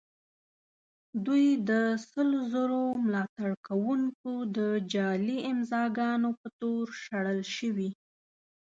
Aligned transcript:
دوی 1.25 1.45
د 1.69 1.71
سلو 2.09 2.39
زرو 2.53 2.81
ملاتړ 3.05 3.49
کوونکو 3.67 4.31
د 4.57 4.59
جعلي 4.93 5.37
امضاء 5.51 5.87
ګانو 5.97 6.29
په 6.39 6.47
تور 6.59 6.85
شړل 7.03 7.39
شوي. 7.55 7.89